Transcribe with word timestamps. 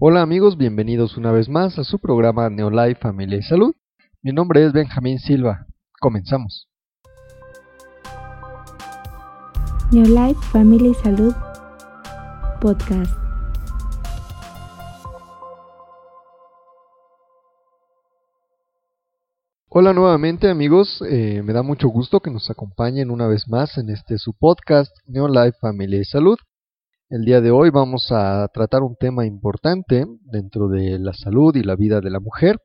Hola 0.00 0.22
amigos, 0.22 0.56
bienvenidos 0.56 1.16
una 1.16 1.30
vez 1.30 1.48
más 1.48 1.78
a 1.78 1.84
su 1.84 2.00
programa 2.00 2.50
Neolife 2.50 3.00
Familia 3.00 3.38
y 3.38 3.42
Salud. 3.42 3.76
Mi 4.22 4.32
nombre 4.32 4.66
es 4.66 4.72
Benjamín 4.72 5.20
Silva. 5.20 5.66
Comenzamos. 6.00 6.68
Neolife 9.92 10.42
Familia 10.50 10.90
y 10.90 10.94
Salud 10.94 11.32
Podcast. 12.60 13.12
Hola 19.68 19.92
nuevamente 19.92 20.50
amigos, 20.50 21.04
eh, 21.08 21.40
me 21.44 21.52
da 21.52 21.62
mucho 21.62 21.86
gusto 21.86 22.18
que 22.18 22.32
nos 22.32 22.50
acompañen 22.50 23.12
una 23.12 23.28
vez 23.28 23.46
más 23.46 23.78
en 23.78 23.90
este 23.90 24.18
su 24.18 24.32
podcast 24.32 24.90
Neolife 25.06 25.56
Familia 25.60 26.00
y 26.00 26.04
Salud. 26.04 26.36
El 27.10 27.26
día 27.26 27.42
de 27.42 27.50
hoy 27.50 27.68
vamos 27.68 28.08
a 28.12 28.48
tratar 28.48 28.82
un 28.82 28.96
tema 28.96 29.26
importante 29.26 30.06
dentro 30.22 30.68
de 30.68 30.98
la 30.98 31.12
salud 31.12 31.54
y 31.54 31.62
la 31.62 31.76
vida 31.76 32.00
de 32.00 32.08
la 32.08 32.18
mujer, 32.18 32.56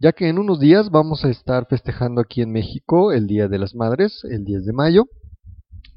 ya 0.00 0.10
que 0.10 0.28
en 0.28 0.40
unos 0.40 0.58
días 0.58 0.90
vamos 0.90 1.24
a 1.24 1.30
estar 1.30 1.66
festejando 1.68 2.20
aquí 2.20 2.42
en 2.42 2.50
México 2.50 3.12
el 3.12 3.28
Día 3.28 3.46
de 3.46 3.58
las 3.60 3.76
Madres, 3.76 4.22
el 4.24 4.44
10 4.44 4.66
de 4.66 4.72
mayo. 4.72 5.04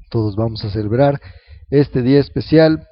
Todos 0.08 0.36
vamos 0.36 0.64
a 0.64 0.70
celebrar 0.70 1.20
este 1.68 2.02
día 2.02 2.20
especial 2.20 2.86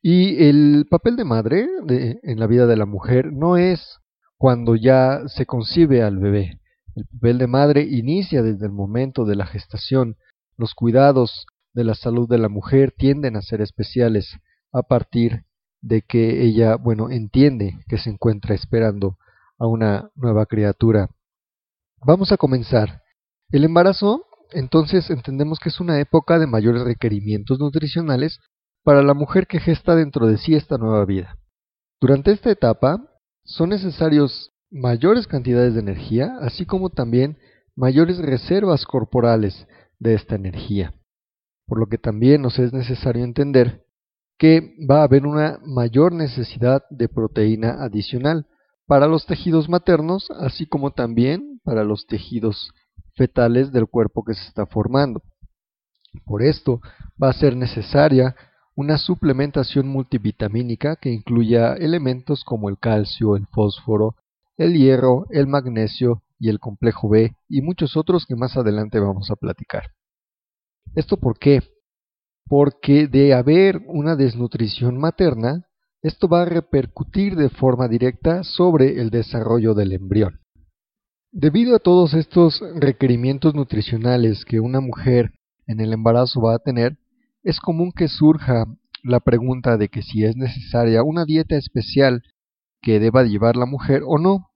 y 0.00 0.48
el 0.48 0.86
papel 0.88 1.16
de 1.16 1.24
madre 1.24 1.68
en 1.86 2.40
la 2.40 2.46
vida 2.46 2.66
de 2.66 2.76
la 2.76 2.86
mujer 2.86 3.34
no 3.34 3.58
es 3.58 3.98
cuando 4.38 4.76
ya 4.76 5.24
se 5.26 5.44
concibe 5.44 6.02
al 6.02 6.16
bebé. 6.16 6.58
El 6.94 7.04
papel 7.04 7.36
de 7.36 7.46
madre 7.48 7.82
inicia 7.82 8.42
desde 8.42 8.64
el 8.64 8.72
momento 8.72 9.26
de 9.26 9.36
la 9.36 9.44
gestación. 9.44 10.16
Los 10.56 10.74
cuidados 10.74 11.46
de 11.76 11.84
la 11.84 11.94
salud 11.94 12.26
de 12.26 12.38
la 12.38 12.48
mujer 12.48 12.94
tienden 12.96 13.36
a 13.36 13.42
ser 13.42 13.60
especiales 13.60 14.38
a 14.72 14.82
partir 14.82 15.44
de 15.82 16.00
que 16.00 16.42
ella, 16.42 16.76
bueno, 16.76 17.10
entiende 17.10 17.84
que 17.86 17.98
se 17.98 18.08
encuentra 18.08 18.54
esperando 18.54 19.18
a 19.58 19.66
una 19.66 20.10
nueva 20.14 20.46
criatura. 20.46 21.10
Vamos 21.98 22.32
a 22.32 22.38
comenzar. 22.38 23.02
El 23.50 23.62
embarazo, 23.62 24.24
entonces, 24.52 25.10
entendemos 25.10 25.58
que 25.58 25.68
es 25.68 25.78
una 25.78 26.00
época 26.00 26.38
de 26.38 26.46
mayores 26.46 26.82
requerimientos 26.82 27.60
nutricionales 27.60 28.40
para 28.82 29.02
la 29.02 29.12
mujer 29.12 29.46
que 29.46 29.60
gesta 29.60 29.94
dentro 29.94 30.26
de 30.26 30.38
sí 30.38 30.54
esta 30.54 30.78
nueva 30.78 31.04
vida. 31.04 31.36
Durante 32.00 32.32
esta 32.32 32.50
etapa 32.50 33.06
son 33.44 33.68
necesarios 33.68 34.50
mayores 34.70 35.26
cantidades 35.26 35.74
de 35.74 35.80
energía, 35.80 36.38
así 36.40 36.64
como 36.64 36.88
también 36.88 37.36
mayores 37.74 38.16
reservas 38.16 38.86
corporales 38.86 39.66
de 39.98 40.14
esta 40.14 40.36
energía 40.36 40.94
por 41.66 41.78
lo 41.78 41.86
que 41.86 41.98
también 41.98 42.42
nos 42.42 42.58
es 42.58 42.72
necesario 42.72 43.24
entender 43.24 43.84
que 44.38 44.74
va 44.88 45.00
a 45.00 45.04
haber 45.04 45.26
una 45.26 45.58
mayor 45.64 46.12
necesidad 46.12 46.84
de 46.90 47.08
proteína 47.08 47.82
adicional 47.82 48.46
para 48.86 49.06
los 49.06 49.26
tejidos 49.26 49.68
maternos, 49.68 50.28
así 50.38 50.66
como 50.66 50.92
también 50.92 51.60
para 51.64 51.84
los 51.84 52.06
tejidos 52.06 52.72
fetales 53.14 53.72
del 53.72 53.86
cuerpo 53.86 54.24
que 54.24 54.34
se 54.34 54.46
está 54.46 54.66
formando. 54.66 55.22
Por 56.24 56.42
esto 56.42 56.80
va 57.22 57.30
a 57.30 57.34
ser 57.34 57.56
necesaria 57.56 58.36
una 58.74 58.98
suplementación 58.98 59.88
multivitamínica 59.88 60.96
que 60.96 61.10
incluya 61.10 61.74
elementos 61.74 62.44
como 62.44 62.68
el 62.68 62.78
calcio, 62.78 63.36
el 63.36 63.46
fósforo, 63.46 64.16
el 64.56 64.74
hierro, 64.74 65.26
el 65.30 65.46
magnesio 65.46 66.22
y 66.38 66.50
el 66.50 66.60
complejo 66.60 67.08
B 67.08 67.34
y 67.48 67.62
muchos 67.62 67.96
otros 67.96 68.26
que 68.26 68.36
más 68.36 68.56
adelante 68.56 69.00
vamos 69.00 69.30
a 69.30 69.36
platicar. 69.36 69.95
¿Esto 70.96 71.18
por 71.18 71.38
qué? 71.38 71.62
Porque 72.46 73.06
de 73.06 73.34
haber 73.34 73.82
una 73.86 74.16
desnutrición 74.16 74.96
materna, 74.96 75.66
esto 76.02 76.26
va 76.26 76.42
a 76.42 76.46
repercutir 76.46 77.36
de 77.36 77.50
forma 77.50 77.86
directa 77.86 78.42
sobre 78.44 78.98
el 79.00 79.10
desarrollo 79.10 79.74
del 79.74 79.92
embrión. 79.92 80.40
Debido 81.32 81.76
a 81.76 81.80
todos 81.80 82.14
estos 82.14 82.62
requerimientos 82.76 83.54
nutricionales 83.54 84.46
que 84.46 84.58
una 84.58 84.80
mujer 84.80 85.32
en 85.66 85.80
el 85.80 85.92
embarazo 85.92 86.40
va 86.40 86.54
a 86.54 86.60
tener, 86.60 86.96
es 87.42 87.60
común 87.60 87.92
que 87.92 88.08
surja 88.08 88.64
la 89.02 89.20
pregunta 89.20 89.76
de 89.76 89.88
que 89.88 90.00
si 90.00 90.24
es 90.24 90.34
necesaria 90.34 91.02
una 91.02 91.26
dieta 91.26 91.56
especial 91.56 92.22
que 92.80 93.00
deba 93.00 93.22
llevar 93.24 93.56
la 93.56 93.66
mujer 93.66 94.02
o 94.06 94.16
no. 94.18 94.48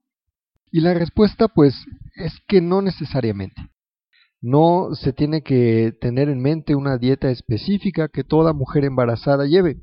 Y 0.71 0.81
la 0.81 0.95
respuesta 0.95 1.49
pues 1.49 1.75
es 2.15 2.33
que 2.47 2.61
no 2.61 2.81
necesariamente. 2.81 3.61
No 4.41 4.95
se 4.95 5.13
tiene 5.13 5.43
que 5.43 5.93
tener 6.01 6.27
en 6.27 6.41
mente 6.41 6.75
una 6.75 6.97
dieta 6.97 7.29
específica 7.29 8.07
que 8.07 8.23
toda 8.23 8.53
mujer 8.53 8.85
embarazada 8.85 9.45
lleve. 9.45 9.77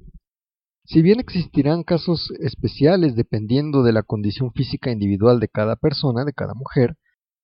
Si 0.85 1.01
bien 1.01 1.21
existirán 1.21 1.85
casos 1.85 2.33
especiales 2.41 3.15
dependiendo 3.15 3.83
de 3.83 3.93
la 3.93 4.03
condición 4.03 4.53
física 4.53 4.91
individual 4.91 5.39
de 5.39 5.49
cada 5.49 5.77
persona, 5.77 6.25
de 6.25 6.33
cada 6.33 6.55
mujer, 6.55 6.97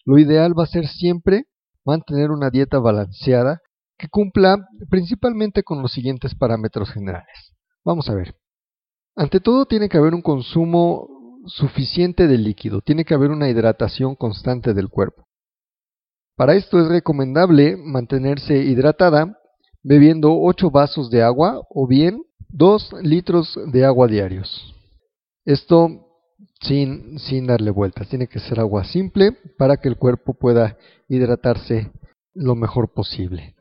lo 0.05 0.19
ideal 0.19 0.59
va 0.59 0.65
a 0.65 0.67
ser 0.67 0.89
siempre 0.89 1.45
mantener 1.85 2.31
una 2.31 2.51
dieta 2.51 2.79
balanceada 2.79 3.61
que 3.97 4.09
cumpla 4.09 4.67
principalmente 4.91 5.63
con 5.63 5.83
los 5.83 5.93
siguientes 5.93 6.35
parámetros 6.35 6.91
generales. 6.91 7.55
Vamos 7.85 8.09
a 8.09 8.15
ver. 8.15 8.35
Ante 9.15 9.39
todo 9.39 9.67
tiene 9.67 9.89
que 9.89 9.99
haber 9.99 10.15
un 10.15 10.23
consumo 10.23 11.09
suficiente 11.47 12.27
de 12.27 12.39
líquido, 12.39 12.81
tiene 12.81 13.05
que 13.05 13.15
haber 13.15 13.31
una 13.31 13.49
hidratación 13.49 14.17
constante 14.17 14.75
del 14.75 14.89
cuerpo. 14.89 15.29
Para 16.37 16.55
esto 16.55 16.81
es 16.81 16.89
recomendable 16.89 17.77
mantenerse 17.77 18.57
hidratada 18.57 19.39
bebiendo 19.83 20.37
8 20.41 20.71
vasos 20.71 21.11
de 21.11 21.23
agua 21.23 21.63
o 21.71 21.87
bien 21.87 22.25
2 22.49 22.95
litros 23.03 23.59
de 23.67 23.85
agua 23.85 24.09
diarios. 24.09 24.75
Esto 25.45 26.05
sin, 26.61 27.47
darle 27.47 27.71
vueltas, 27.71 28.09
tiene 28.09 28.27
que 28.27 28.41
ser 28.41 28.59
agua 28.59 28.85
simple 28.85 29.33
para 29.59 29.77
que 29.77 29.89
el 29.89 29.97
cuerpo 29.97 30.35
pueda 30.35 30.79
hidratarse 31.09 31.91
lo 32.33 32.55
mejor 32.55 32.93
posible. 32.93 33.55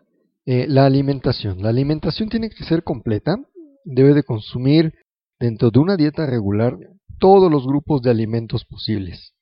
Eh, 0.46 0.66
la 0.68 0.86
alimentación. 0.86 1.62
La 1.62 1.70
alimentación 1.70 2.30
tiene 2.30 2.50
que 2.50 2.64
ser 2.64 2.84
completa, 2.84 3.38
debe 3.84 4.14
de 4.14 4.24
consumir 4.24 4.94
dentro 5.40 5.70
de 5.70 5.80
una 5.80 5.98
dieta 5.98 6.26
regular 6.26 6.78
todos 7.20 7.52
los 7.52 7.66
grupos 7.68 8.02
de 8.02 8.12
alimentos 8.12 8.66
posibles. 8.66 9.34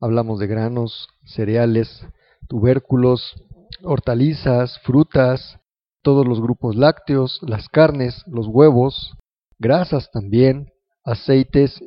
Hablamos 0.00 0.38
de 0.38 0.46
granos, 0.46 1.08
cereales, 1.24 2.06
tubérculos, 2.46 3.34
hortalizas, 3.82 4.78
frutas, 4.80 5.58
todos 6.02 6.26
los 6.26 6.40
grupos 6.40 6.76
lácteos, 6.76 7.40
las 7.42 7.68
carnes, 7.68 8.22
los 8.26 8.46
huevos, 8.46 9.16
grasas 9.58 10.10
también, 10.12 10.70
aceites 11.04 11.80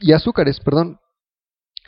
y, 0.00 0.12
azúcares, 0.12 0.60
perdón. 0.60 0.98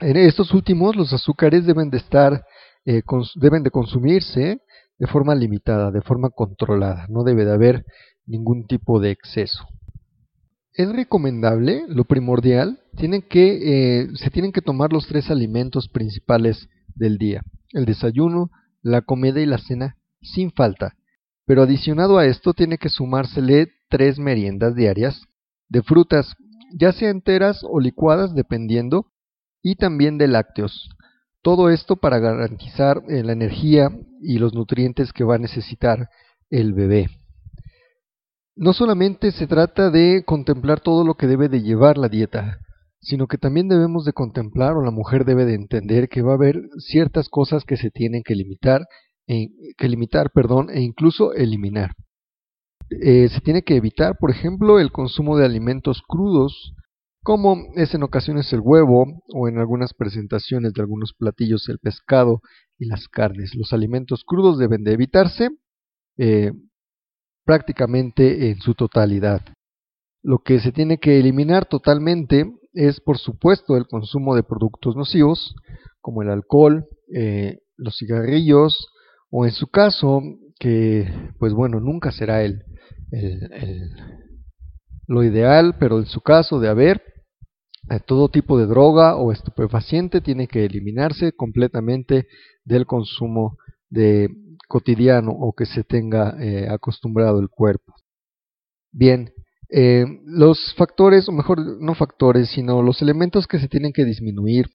En 0.01 0.17
estos 0.17 0.53
últimos 0.53 0.95
los 0.95 1.13
azúcares 1.13 1.67
deben 1.67 1.91
de 1.91 1.97
estar, 1.99 2.45
eh, 2.85 3.03
deben 3.37 3.63
de 3.63 3.71
consumirse 3.71 4.61
de 4.99 5.07
forma 5.07 5.35
limitada, 5.35 5.91
de 5.91 6.03
forma 6.03 6.31
controlada, 6.31 7.07
no 7.09 7.25
debe 7.25 7.45
de 7.45 7.53
haber 7.53 7.85
ningún 8.27 8.67
tipo 8.67 9.01
de 9.01 9.11
exceso. 9.11 9.67
Es 10.73 10.93
recomendable, 10.93 11.85
lo 11.89 12.05
primordial, 12.05 12.81
tienen 12.97 13.23
que, 13.23 14.03
eh, 14.03 14.09
se 14.15 14.31
tienen 14.31 14.53
que 14.53 14.61
tomar 14.61 14.93
los 14.93 15.07
tres 15.07 15.31
alimentos 15.31 15.89
principales 15.89 16.69
del 16.95 17.17
día 17.19 17.43
el 17.73 17.85
desayuno, 17.85 18.51
la 18.83 19.03
comida 19.03 19.41
y 19.41 19.47
la 19.47 19.59
cena 19.59 19.97
sin 20.21 20.53
falta, 20.53 20.97
pero 21.45 21.63
adicionado 21.63 22.19
a 22.19 22.27
esto 22.27 22.55
tiene 22.55 22.79
que 22.79 22.89
sumársele 22.89 23.69
tres 23.89 24.19
meriendas 24.19 24.75
diarias 24.75 25.23
de 25.69 25.83
frutas, 25.83 26.35
ya 26.73 26.93
sea 26.93 27.11
enteras 27.11 27.61
o 27.63 27.81
licuadas 27.81 28.35
dependiendo, 28.35 29.07
y 29.63 29.77
también 29.77 30.19
de 30.19 30.29
lácteos. 30.29 30.89
Todo 31.43 31.71
esto 31.71 31.97
para 31.97 32.19
garantizar 32.19 33.03
eh, 33.09 33.23
la 33.23 33.33
energía 33.33 33.91
y 34.21 34.39
los 34.39 34.55
nutrientes 34.55 35.13
que 35.13 35.25
va 35.25 35.37
a 35.37 35.39
necesitar 35.39 36.09
el 36.51 36.73
bebé. 36.73 37.09
No 38.55 38.73
solamente 38.73 39.33
se 39.33 39.47
trata 39.47 39.91
de 39.91 40.25
contemplar 40.25 40.81
todo 40.81 41.05
lo 41.05 41.15
que 41.15 41.27
debe 41.27 41.49
de 41.49 41.63
llevar 41.63 41.99
la 41.99 42.09
dieta, 42.09 42.59
sino 43.07 43.29
que 43.29 43.39
también 43.39 43.69
debemos 43.69 44.05
de 44.05 44.13
contemplar 44.13 44.77
o 44.77 44.83
la 44.83 44.91
mujer 44.91 45.25
debe 45.25 45.45
de 45.45 45.55
entender 45.55 46.09
que 46.09 46.23
va 46.23 46.33
a 46.33 46.35
haber 46.35 46.61
ciertas 46.79 47.29
cosas 47.29 47.65
que 47.65 47.77
se 47.77 47.91
tienen 47.91 48.23
que 48.25 48.35
limitar, 48.35 48.85
e, 49.29 49.47
que 49.79 49.89
limitar, 49.89 50.33
perdón, 50.33 50.71
e 50.71 50.81
incluso 50.81 51.33
eliminar. 51.33 51.93
Eh, 52.91 53.29
se 53.29 53.41
tiene 53.41 53.63
que 53.63 53.77
evitar, 53.77 54.17
por 54.19 54.33
ejemplo, 54.33 54.81
el 54.81 54.91
consumo 54.91 55.37
de 55.37 55.45
alimentos 55.45 56.03
crudos, 56.07 56.75
como 57.23 57.57
es 57.77 57.95
en 57.95 58.03
ocasiones 58.03 58.53
el 58.53 58.61
huevo 58.61 59.23
o 59.33 59.47
en 59.47 59.59
algunas 59.59 59.95
presentaciones 59.95 60.73
de 60.73 60.83
algunos 60.83 61.13
platillos 61.17 61.69
el 61.69 61.79
pescado 61.79 62.41
y 62.77 62.87
las 62.87 63.07
carnes. 63.07 63.55
Los 63.55 63.73
alimentos 63.73 64.25
crudos 64.27 64.59
deben 64.59 64.83
de 64.83 64.93
evitarse 64.93 65.51
eh, 66.19 66.51
prácticamente 67.45 68.51
en 68.51 68.59
su 68.59 68.75
totalidad. 68.75 69.43
Lo 70.27 70.39
que 70.39 70.59
se 70.59 70.73
tiene 70.73 70.99
que 70.99 71.21
eliminar 71.21 71.67
totalmente 71.67 72.37
es 72.75 73.01
por 73.01 73.19
supuesto 73.19 73.77
el 73.77 73.87
consumo 73.87 74.35
de 74.35 74.43
productos 74.43 74.97
nocivos 74.97 75.55
como 76.01 76.23
el 76.23 76.31
alcohol, 76.31 76.85
eh, 77.15 77.59
los 77.77 77.97
cigarrillos 77.97 78.89
o 79.31 79.45
en 79.47 79.53
su 79.53 79.67
caso 79.69 80.21
que 80.59 81.07
pues 81.39 81.53
bueno 81.53 81.79
nunca 81.79 82.11
será 82.11 82.43
el, 82.43 82.55
lo 85.07 85.23
ideal 85.23 85.77
pero 85.79 85.99
en 85.99 86.07
su 86.07 86.21
caso 86.21 86.59
de 86.61 86.69
haber 86.69 87.01
Eh, 87.89 88.01
todo 88.05 88.29
tipo 88.29 88.59
de 88.59 88.67
droga 88.67 89.15
o 89.15 89.31
estupefaciente 89.31 90.21
tiene 90.21 90.49
que 90.49 90.65
eliminarse 90.65 91.31
completamente 91.33 92.27
del 92.65 92.85
consumo 92.85 93.59
de 93.91 94.29
cotidiano 94.67 95.31
o 95.31 95.53
que 95.53 95.67
se 95.67 95.85
tenga 95.85 96.35
eh, 96.41 96.67
acostumbrado 96.69 97.39
el 97.39 97.49
cuerpo. 97.49 97.95
Bien, 98.93 99.31
eh, 99.69 100.05
los 100.25 100.75
factores, 100.75 101.29
o 101.29 101.33
mejor 101.33 101.81
no 101.81 101.95
factores, 101.95 102.51
sino 102.51 102.83
los 102.83 103.03
elementos 103.03 103.47
que 103.47 103.59
se 103.59 103.69
tienen 103.69 103.93
que 103.93 104.05
disminuir 104.05 104.67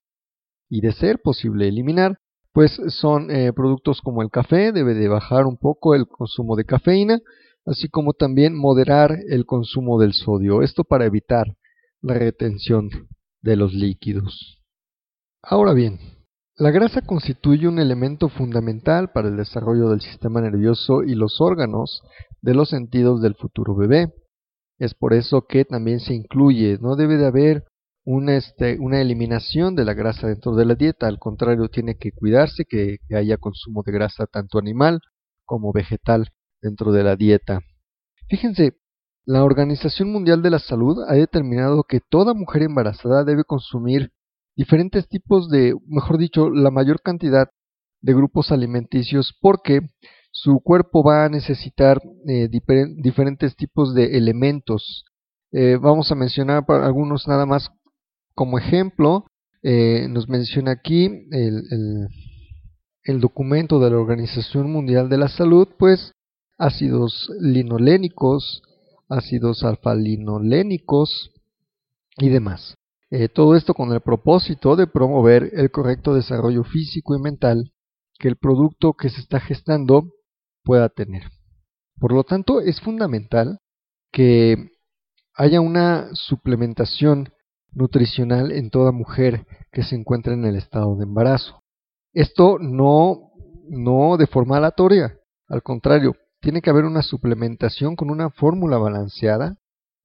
y 0.68 0.80
de 0.80 0.92
ser 0.92 1.20
posible 1.22 1.68
eliminar, 1.68 2.18
pues 2.52 2.78
son 2.88 3.28
productos 3.54 4.02
como 4.02 4.20
el 4.20 4.30
café, 4.30 4.72
debe 4.72 4.92
de 4.92 5.08
bajar 5.08 5.46
un 5.46 5.56
poco 5.56 5.94
el 5.94 6.06
consumo 6.06 6.54
de 6.54 6.64
cafeína, 6.64 7.18
así 7.64 7.88
como 7.88 8.12
también 8.12 8.54
moderar 8.54 9.18
el 9.28 9.46
consumo 9.46 9.98
del 9.98 10.12
sodio, 10.12 10.62
esto 10.62 10.84
para 10.84 11.06
evitar 11.06 11.46
la 12.02 12.14
retención 12.14 12.90
de 13.40 13.56
los 13.56 13.72
líquidos. 13.72 14.60
Ahora 15.42 15.72
bien, 15.72 15.98
la 16.56 16.70
grasa 16.70 17.02
constituye 17.02 17.66
un 17.66 17.78
elemento 17.78 18.28
fundamental 18.28 19.10
para 19.12 19.28
el 19.28 19.36
desarrollo 19.36 19.88
del 19.88 20.00
sistema 20.00 20.40
nervioso 20.40 21.02
y 21.02 21.14
los 21.14 21.40
órganos 21.40 22.02
de 22.40 22.54
los 22.54 22.68
sentidos 22.68 23.22
del 23.22 23.34
futuro 23.34 23.74
bebé. 23.74 24.12
Es 24.82 24.94
por 24.94 25.14
eso 25.14 25.46
que 25.46 25.64
también 25.64 26.00
se 26.00 26.12
incluye, 26.12 26.76
no 26.80 26.96
debe 26.96 27.16
de 27.16 27.26
haber 27.26 27.64
una, 28.04 28.36
este, 28.36 28.80
una 28.80 29.00
eliminación 29.00 29.76
de 29.76 29.84
la 29.84 29.94
grasa 29.94 30.26
dentro 30.26 30.56
de 30.56 30.64
la 30.64 30.74
dieta, 30.74 31.06
al 31.06 31.20
contrario, 31.20 31.68
tiene 31.68 31.94
que 31.94 32.10
cuidarse 32.10 32.64
que 32.64 32.98
haya 33.14 33.36
consumo 33.36 33.84
de 33.86 33.92
grasa 33.92 34.26
tanto 34.26 34.58
animal 34.58 34.98
como 35.44 35.72
vegetal 35.72 36.30
dentro 36.60 36.90
de 36.90 37.04
la 37.04 37.14
dieta. 37.14 37.60
Fíjense, 38.28 38.72
la 39.24 39.44
Organización 39.44 40.10
Mundial 40.10 40.42
de 40.42 40.50
la 40.50 40.58
Salud 40.58 40.98
ha 41.06 41.14
determinado 41.14 41.84
que 41.84 42.00
toda 42.00 42.34
mujer 42.34 42.62
embarazada 42.62 43.22
debe 43.22 43.44
consumir 43.44 44.10
diferentes 44.56 45.06
tipos 45.06 45.48
de, 45.48 45.76
mejor 45.86 46.18
dicho, 46.18 46.50
la 46.50 46.72
mayor 46.72 47.02
cantidad 47.02 47.50
de 48.00 48.14
grupos 48.14 48.50
alimenticios. 48.50 49.32
Porque 49.40 49.82
su 50.32 50.60
cuerpo 50.60 51.04
va 51.04 51.26
a 51.26 51.28
necesitar 51.28 52.00
eh, 52.26 52.48
diferentes 52.48 53.54
tipos 53.54 53.94
de 53.94 54.16
elementos. 54.16 55.04
Eh, 55.52 55.76
vamos 55.80 56.10
a 56.10 56.14
mencionar 56.14 56.64
algunos 56.68 57.28
nada 57.28 57.44
más 57.44 57.70
como 58.34 58.58
ejemplo. 58.58 59.26
Eh, 59.62 60.08
nos 60.08 60.30
menciona 60.30 60.72
aquí 60.72 61.28
el, 61.30 62.08
el 63.04 63.20
documento 63.20 63.78
de 63.78 63.90
la 63.90 63.98
Organización 63.98 64.72
Mundial 64.72 65.10
de 65.10 65.18
la 65.18 65.28
Salud, 65.28 65.68
pues 65.78 66.12
ácidos 66.56 67.30
linolénicos, 67.38 68.62
ácidos 69.10 69.62
alfa-linolénicos 69.62 71.30
y 72.16 72.30
demás. 72.30 72.74
Todo 73.34 73.56
esto 73.56 73.74
con 73.74 73.92
el 73.92 74.00
propósito 74.00 74.74
de 74.74 74.86
promover 74.86 75.50
el 75.52 75.70
correcto 75.70 76.14
desarrollo 76.14 76.64
físico 76.64 77.14
y 77.14 77.20
mental 77.20 77.70
que 78.18 78.28
el 78.28 78.36
producto 78.36 78.94
que 78.94 79.10
se 79.10 79.20
está 79.20 79.38
gestando 79.38 80.08
pueda 80.62 80.88
tener. 80.88 81.24
Por 81.98 82.12
lo 82.12 82.24
tanto, 82.24 82.60
es 82.60 82.80
fundamental 82.80 83.58
que 84.12 84.70
haya 85.34 85.60
una 85.60 86.08
suplementación 86.14 87.32
nutricional 87.72 88.52
en 88.52 88.70
toda 88.70 88.92
mujer 88.92 89.46
que 89.70 89.82
se 89.82 89.96
encuentre 89.96 90.34
en 90.34 90.44
el 90.44 90.56
estado 90.56 90.96
de 90.96 91.04
embarazo. 91.04 91.62
Esto 92.12 92.58
no, 92.58 93.30
no 93.68 94.16
de 94.16 94.26
forma 94.26 94.58
aleatoria, 94.58 95.18
al 95.48 95.62
contrario, 95.62 96.14
tiene 96.40 96.60
que 96.60 96.70
haber 96.70 96.84
una 96.84 97.02
suplementación 97.02 97.96
con 97.96 98.10
una 98.10 98.30
fórmula 98.30 98.76
balanceada 98.76 99.56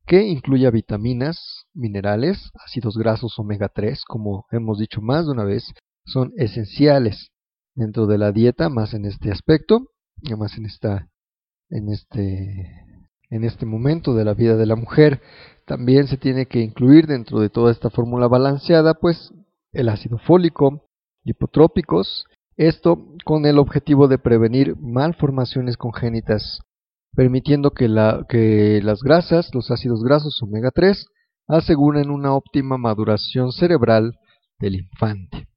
que 0.06 0.24
incluya 0.24 0.71
vitaminas, 0.71 1.65
minerales, 1.74 2.51
ácidos 2.65 2.98
grasos 2.98 3.38
omega 3.39 3.68
3, 3.68 4.06
como 4.06 4.45
hemos 4.51 4.80
dicho 4.80 5.01
más 5.01 5.25
de 5.25 5.31
una 5.31 5.44
vez, 5.44 5.74
son 6.06 6.31
esenciales 6.38 7.31
dentro 7.75 8.07
de 8.07 8.18
la 8.18 8.31
dieta, 8.31 8.69
más 8.69 8.94
en 8.94 9.06
este 9.06 9.31
aspecto, 9.31 9.88
y 10.22 10.34
más 10.36 10.58
en 10.58 10.68
en 11.69 11.90
este 11.90 12.86
en 13.30 13.44
este 13.44 13.66
momento 13.66 14.16
de 14.16 14.25
la 14.25 14.34
vida 14.34 14.56
de 14.56 14.66
la 14.66 14.75
mujer. 14.75 15.22
También 15.66 16.08
se 16.08 16.18
tiene 16.18 16.46
que 16.46 16.62
incluir 16.62 17.08
dentro 17.08 17.40
de 17.40 17.50
toda 17.50 17.72
esta 17.72 17.90
fórmula 17.90 18.28
balanceada, 18.28 18.94
pues 18.94 19.34
el 19.74 19.90
ácido 19.90 20.18
fólico, 20.18 20.86
hipotrópicos 21.25 22.25
esto 22.58 23.14
con 23.24 23.46
el 23.46 23.60
objetivo 23.60 24.08
de 24.08 24.18
prevenir 24.18 24.75
malformaciones 24.78 25.78
congénitas, 25.78 26.62
permitiendo 27.16 27.72
que, 27.72 27.88
las 27.88 29.04
grasas, 29.04 29.54
los 29.54 29.69
ácidos 29.69 30.04
grasos 30.04 30.42
omega 30.42 30.72
3, 30.74 31.06
aseguren 31.48 32.10
una 32.10 32.34
óptima 32.34 32.80
maduración 32.80 33.52
cerebral 33.52 34.18
del 34.60 34.75
infante. 34.75 35.48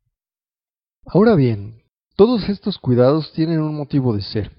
Ahora 1.07 1.35
bien, 1.35 1.80
todos 2.17 2.49
estos 2.49 2.79
cuidados 2.79 3.33
tienen 3.33 3.61
un 3.61 3.77
motivo 3.77 4.15
de 4.15 4.23
ser. 4.23 4.53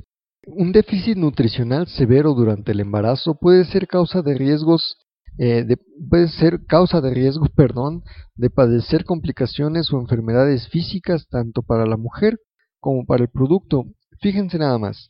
Un 0.48 0.72
déficit 0.72 1.18
nutricional 1.18 1.88
severo 1.88 2.34
durante 2.34 2.72
el 2.72 2.80
embarazo 2.80 3.36
puede 3.36 3.66
ser 3.66 3.88
causa 3.88 4.22
de 4.22 4.34
riesgos 4.34 4.98
eh, 5.38 5.66
puede 6.10 6.28
ser 6.28 6.66
causa 6.66 7.02
de 7.02 7.14
riesgo, 7.14 7.46
perdón, 7.56 8.04
de 8.36 8.50
padecer 8.50 9.06
complicaciones 9.06 9.92
o 9.92 10.00
enfermedades 10.00 10.68
físicas 10.68 11.28
tanto 11.30 11.62
para 11.62 11.86
la 11.86 11.98
mujer 11.98 12.40
como 12.80 13.06
para 13.06 13.24
el 13.24 13.30
producto. 13.30 13.86
Fíjense 14.22 14.58
nada 14.58 14.78
más. 14.78 15.10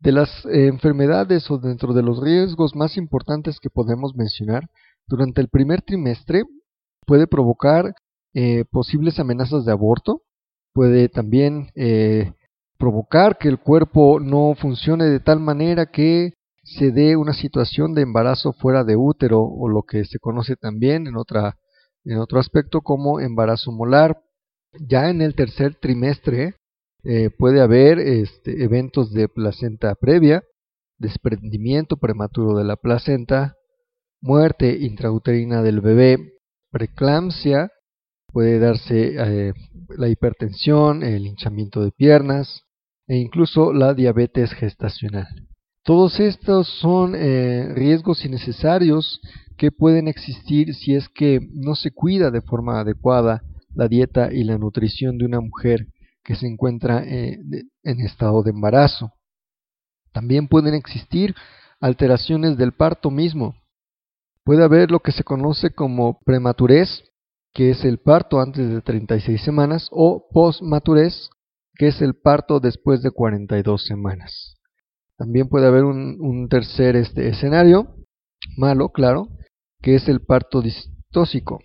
De 0.00 0.12
las 0.12 0.30
eh, 0.46 0.66
enfermedades 0.66 1.50
o 1.50 1.58
dentro 1.58 1.92
de 1.92 2.02
los 2.02 2.22
riesgos 2.22 2.74
más 2.76 2.96
importantes 2.96 3.58
que 3.60 3.70
podemos 3.70 4.14
mencionar, 4.14 4.68
durante 5.06 5.40
el 5.40 5.48
primer 5.48 5.82
trimestre 5.82 6.44
puede 7.06 7.26
provocar 7.26 7.94
eh, 8.34 8.64
posibles 8.70 9.18
amenazas 9.18 9.64
de 9.64 9.72
aborto, 9.72 10.22
puede 10.72 11.08
también 11.08 11.70
provocar 12.78 13.38
que 13.38 13.48
el 13.48 13.58
cuerpo 13.58 14.20
no 14.20 14.54
funcione 14.54 15.04
de 15.06 15.20
tal 15.20 15.40
manera 15.40 15.86
que 15.86 16.32
se 16.62 16.92
dé 16.92 17.16
una 17.16 17.32
situación 17.32 17.94
de 17.94 18.02
embarazo 18.02 18.52
fuera 18.52 18.84
de 18.84 18.96
útero 18.96 19.42
o 19.42 19.68
lo 19.68 19.82
que 19.82 20.04
se 20.04 20.18
conoce 20.18 20.56
también 20.56 21.06
en, 21.06 21.16
otra, 21.16 21.56
en 22.04 22.18
otro 22.18 22.38
aspecto 22.38 22.82
como 22.82 23.20
embarazo 23.20 23.72
molar. 23.72 24.20
Ya 24.78 25.08
en 25.08 25.22
el 25.22 25.34
tercer 25.34 25.76
trimestre 25.76 26.56
eh, 27.04 27.30
puede 27.30 27.60
haber 27.60 27.98
este, 27.98 28.62
eventos 28.62 29.12
de 29.12 29.28
placenta 29.28 29.94
previa, 29.94 30.42
desprendimiento 30.98 31.96
prematuro 31.96 32.58
de 32.58 32.64
la 32.64 32.76
placenta, 32.76 33.54
muerte 34.20 34.76
intrauterina 34.78 35.62
del 35.62 35.80
bebé, 35.80 36.34
preeclampsia, 36.70 37.70
puede 38.32 38.58
darse 38.58 39.14
eh, 39.16 39.52
la 39.96 40.08
hipertensión, 40.08 41.02
el 41.02 41.26
hinchamiento 41.26 41.82
de 41.82 41.92
piernas 41.92 42.62
e 43.06 43.16
incluso 43.16 43.72
la 43.72 43.94
diabetes 43.94 44.52
gestacional. 44.52 45.26
Todos 45.82 46.20
estos 46.20 46.68
son 46.80 47.14
eh, 47.14 47.72
riesgos 47.74 48.24
innecesarios 48.24 49.20
que 49.56 49.72
pueden 49.72 50.06
existir 50.06 50.74
si 50.74 50.94
es 50.94 51.08
que 51.08 51.40
no 51.52 51.74
se 51.74 51.90
cuida 51.90 52.30
de 52.30 52.42
forma 52.42 52.80
adecuada 52.80 53.42
la 53.74 53.88
dieta 53.88 54.32
y 54.32 54.44
la 54.44 54.58
nutrición 54.58 55.18
de 55.18 55.24
una 55.24 55.40
mujer 55.40 55.86
que 56.22 56.36
se 56.36 56.46
encuentra 56.46 57.02
eh, 57.04 57.38
en 57.82 58.00
estado 58.00 58.42
de 58.42 58.50
embarazo. 58.50 59.12
También 60.12 60.48
pueden 60.48 60.74
existir 60.74 61.34
alteraciones 61.80 62.56
del 62.58 62.72
parto 62.72 63.10
mismo. 63.10 63.54
Puede 64.44 64.64
haber 64.64 64.90
lo 64.90 65.00
que 65.00 65.12
se 65.12 65.24
conoce 65.24 65.70
como 65.70 66.20
prematurez, 66.24 67.04
que 67.52 67.70
es 67.70 67.84
el 67.84 67.98
parto 67.98 68.40
antes 68.40 68.70
de 68.70 68.80
36 68.80 69.42
semanas, 69.42 69.88
o 69.90 70.28
postmaturez, 70.30 71.30
que 71.74 71.88
es 71.88 72.00
el 72.02 72.14
parto 72.14 72.60
después 72.60 73.02
de 73.02 73.10
42 73.10 73.84
semanas. 73.84 74.56
También 75.16 75.48
puede 75.48 75.66
haber 75.66 75.84
un, 75.84 76.48
tercer 76.48 76.96
este, 76.96 77.28
escenario, 77.28 77.94
malo, 78.56 78.90
claro, 78.90 79.28
que 79.80 79.96
es 79.96 80.08
el 80.08 80.20
parto 80.20 80.62
distóxico, 80.62 81.60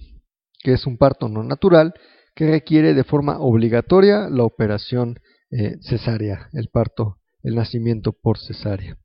que 0.64 0.74
es 0.74 0.88
un 0.88 0.98
parto 0.98 1.30
no 1.30 1.44
natural 1.44 1.94
que 2.36 2.50
requiere 2.50 2.94
de 2.94 3.04
forma 3.04 3.40
obligatoria 3.40 4.30
la 4.30 4.44
operación 4.44 5.20
eh, 5.52 5.78
cesárea, 5.82 6.50
el 6.54 6.70
parto, 6.70 7.18
el 7.44 7.56
nacimiento 7.56 8.12
por 8.12 8.40
cesárea. 8.40 8.98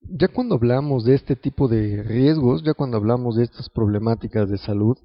Ya 0.00 0.26
cuando 0.28 0.56
hablamos 0.56 1.04
de 1.04 1.14
este 1.14 1.36
tipo 1.36 1.68
de 1.68 2.02
riesgos, 2.02 2.64
ya 2.64 2.74
cuando 2.74 2.96
hablamos 2.96 3.36
de 3.36 3.44
estas 3.44 3.68
problemáticas 3.68 4.50
de 4.50 4.58
salud, 4.58 4.98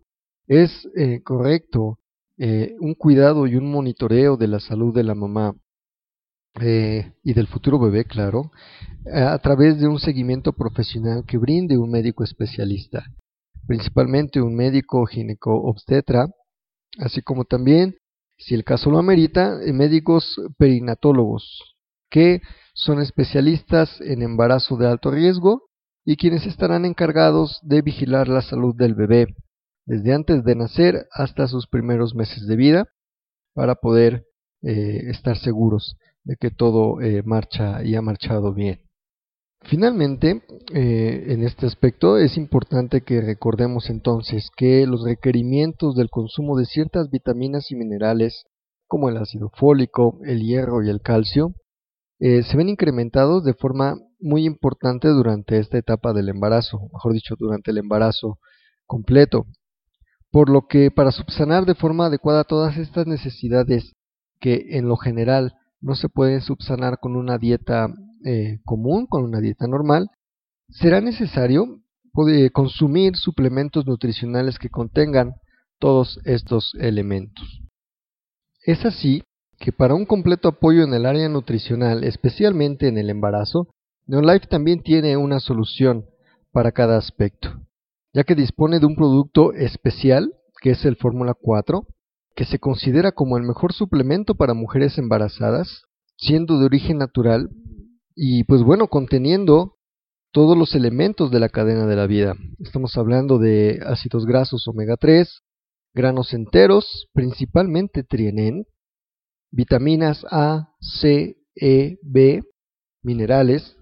es 0.47 0.87
eh, 0.95 1.21
correcto 1.23 1.99
eh, 2.37 2.75
un 2.79 2.93
cuidado 2.95 3.47
y 3.47 3.55
un 3.55 3.69
monitoreo 3.69 4.37
de 4.37 4.47
la 4.47 4.59
salud 4.59 4.93
de 4.93 5.03
la 5.03 5.15
mamá 5.15 5.53
eh, 6.61 7.13
y 7.23 7.33
del 7.33 7.47
futuro 7.47 7.77
bebé, 7.79 8.05
claro, 8.05 8.51
a 9.13 9.37
través 9.39 9.79
de 9.79 9.87
un 9.87 9.99
seguimiento 9.99 10.53
profesional 10.53 11.23
que 11.25 11.37
brinde 11.37 11.77
un 11.77 11.91
médico 11.91 12.23
especialista, 12.23 13.05
principalmente 13.67 14.41
un 14.41 14.55
médico 14.55 15.05
gineco-obstetra, 15.05 16.27
así 16.99 17.21
como 17.21 17.45
también, 17.45 17.95
si 18.37 18.55
el 18.55 18.63
caso 18.63 18.89
lo 18.89 18.97
amerita, 18.97 19.59
médicos 19.71 20.41
perinatólogos, 20.57 21.61
que 22.09 22.41
son 22.73 23.01
especialistas 23.01 24.01
en 24.01 24.21
embarazo 24.21 24.77
de 24.77 24.87
alto 24.87 25.11
riesgo 25.11 25.63
y 26.05 26.17
quienes 26.17 26.45
estarán 26.45 26.85
encargados 26.85 27.59
de 27.63 27.81
vigilar 27.81 28.27
la 28.27 28.41
salud 28.41 28.75
del 28.75 28.95
bebé, 28.95 29.27
desde 29.87 30.13
antes 30.13 30.43
de 30.43 30.55
nacer 30.55 31.07
hasta 31.11 31.47
sus 31.47 31.65
primeros 31.67 32.13
meses 32.13 32.45
de 32.45 32.55
vida, 32.55 32.85
para 33.57 33.73
poder 33.73 34.27
eh, 34.61 35.09
estar 35.09 35.35
seguros 35.35 35.97
de 36.23 36.35
que 36.35 36.51
todo 36.51 37.01
eh, 37.01 37.23
marcha 37.23 37.83
y 37.83 37.95
ha 37.95 38.03
marchado 38.03 38.53
bien. 38.53 38.81
Finalmente, 39.63 40.43
eh, 40.75 41.25
en 41.29 41.43
este 41.43 41.65
aspecto 41.65 42.19
es 42.19 42.37
importante 42.37 43.01
que 43.01 43.19
recordemos 43.19 43.89
entonces 43.89 44.51
que 44.55 44.85
los 44.85 45.03
requerimientos 45.03 45.95
del 45.95 46.11
consumo 46.11 46.55
de 46.55 46.65
ciertas 46.65 47.09
vitaminas 47.09 47.71
y 47.71 47.75
minerales, 47.75 48.43
como 48.85 49.09
el 49.09 49.17
ácido 49.17 49.49
fólico, 49.55 50.19
el 50.23 50.41
hierro 50.41 50.83
y 50.83 50.89
el 50.89 51.01
calcio, 51.01 51.55
se 52.19 52.57
ven 52.57 52.69
incrementados 52.69 53.43
de 53.43 53.53
forma 53.53 53.95
muy 54.19 54.45
importante 54.45 55.07
durante 55.07 55.59
esta 55.59 55.77
etapa 55.77 56.13
del 56.13 56.29
embarazo, 56.29 56.79
mejor 56.93 57.13
dicho, 57.13 57.35
durante 57.37 57.71
el 57.71 57.77
embarazo 57.77 58.39
completo. 58.87 59.45
Por 60.31 60.49
lo 60.49 60.67
que 60.67 60.91
para 60.91 61.11
subsanar 61.11 61.65
de 61.65 61.75
forma 61.75 62.07
adecuada 62.07 62.43
todas 62.43 62.77
estas 62.77 63.07
necesidades 63.07 63.93
que 64.39 64.77
en 64.77 64.87
lo 64.87 64.97
general 64.97 65.55
no 65.81 65.95
se 65.95 66.09
pueden 66.09 66.41
subsanar 66.41 66.99
con 66.99 67.15
una 67.15 67.37
dieta 67.37 67.87
eh, 68.25 68.59
común, 68.65 69.05
con 69.07 69.23
una 69.23 69.39
dieta 69.39 69.67
normal, 69.67 70.09
será 70.69 71.01
necesario 71.01 71.81
consumir 72.51 73.15
suplementos 73.15 73.85
nutricionales 73.85 74.57
que 74.57 74.69
contengan 74.69 75.35
todos 75.77 76.19
estos 76.25 76.73
elementos. 76.79 77.61
Es 78.65 78.85
así 78.85 79.23
que 79.59 79.71
para 79.71 79.93
un 79.93 80.05
completo 80.05 80.49
apoyo 80.49 80.83
en 80.83 80.93
el 80.93 81.05
área 81.05 81.29
nutricional, 81.29 82.03
especialmente 82.03 82.87
en 82.87 82.97
el 82.97 83.09
embarazo, 83.09 83.67
Neolife 84.07 84.47
también 84.47 84.81
tiene 84.81 85.17
una 85.17 85.39
solución 85.39 86.05
para 86.51 86.71
cada 86.71 86.97
aspecto, 86.97 87.61
ya 88.13 88.23
que 88.23 88.35
dispone 88.35 88.79
de 88.79 88.85
un 88.85 88.95
producto 88.95 89.53
especial, 89.53 90.33
que 90.61 90.71
es 90.71 90.85
el 90.85 90.95
Fórmula 90.95 91.33
4, 91.39 91.87
que 92.35 92.45
se 92.45 92.59
considera 92.59 93.11
como 93.11 93.37
el 93.37 93.43
mejor 93.43 93.73
suplemento 93.73 94.35
para 94.35 94.53
mujeres 94.53 94.97
embarazadas, 94.97 95.83
siendo 96.17 96.59
de 96.59 96.65
origen 96.65 96.97
natural 96.97 97.49
y 98.15 98.43
pues 98.45 98.63
bueno, 98.63 98.87
conteniendo 98.87 99.75
todos 100.31 100.57
los 100.57 100.75
elementos 100.75 101.31
de 101.31 101.39
la 101.39 101.49
cadena 101.49 101.85
de 101.85 101.95
la 101.95 102.07
vida. 102.07 102.35
Estamos 102.59 102.97
hablando 102.97 103.37
de 103.39 103.79
ácidos 103.85 104.25
grasos 104.25 104.67
omega 104.67 104.97
3, 104.97 105.41
granos 105.93 106.33
enteros, 106.33 107.07
principalmente 107.13 108.03
trienen, 108.03 108.65
vitaminas 109.51 110.25
A, 110.29 110.73
C, 110.79 111.37
E, 111.55 111.97
B, 112.03 112.43
minerales, 113.01 113.77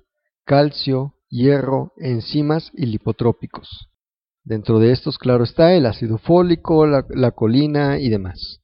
calcio, 0.46 1.16
hierro, 1.30 1.94
enzimas 1.98 2.72
y 2.74 2.86
lipotrópicos. 2.86 3.90
Dentro 4.46 4.78
de 4.78 4.92
estos, 4.92 5.18
claro 5.18 5.44
está, 5.44 5.74
el 5.74 5.88
ácido 5.88 6.20
fólico, 6.20 6.86
la, 6.86 7.32
colina 7.32 7.98
y 7.98 8.10
demás. 8.10 8.62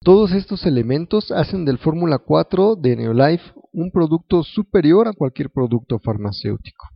Todos 0.00 0.30
estos 0.30 0.66
elementos 0.66 1.32
hacen 1.32 1.64
del 1.64 1.78
Fórmula 1.78 2.18
4 2.18 2.76
de 2.76 2.94
Neolife 2.94 3.52
un 3.72 3.90
producto 3.90 4.44
superior 4.44 5.08
a 5.08 5.12
cualquier 5.12 5.50
producto 5.50 5.98
farmacéutico. 5.98 6.86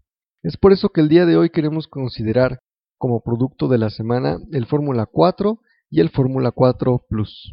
Es 0.44 0.56
por 0.56 0.72
eso 0.72 0.90
que 0.90 1.00
el 1.00 1.08
día 1.08 1.26
de 1.26 1.36
hoy 1.36 1.50
queremos 1.50 1.88
considerar 1.88 2.60
como 2.98 3.20
producto 3.20 3.66
de 3.66 3.78
la 3.78 3.90
semana 3.90 4.38
el 4.52 4.66
Fórmula 4.66 5.06
4 5.10 5.58
y 5.90 6.00
el 6.00 6.10
Fórmula 6.10 6.52
4 6.52 7.04
Plus. 7.08 7.52